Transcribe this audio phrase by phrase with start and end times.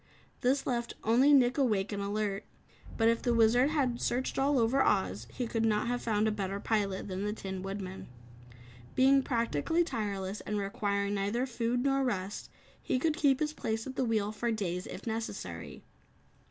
[0.39, 2.43] This left only Nick awake and alert.
[2.97, 6.31] But if the Wizard had searched all over Oz, he could not have found a
[6.31, 8.07] better pilot than the Tin Woodman.
[8.95, 12.49] Being practically tireless and requiring neither food nor rest,
[12.81, 15.83] he could keep his place at the wheel for days if necessary.